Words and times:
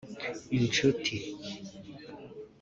inshuti 0.57 1.15